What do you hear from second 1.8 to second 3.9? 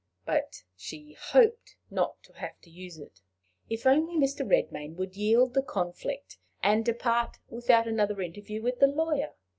not to have to use it. If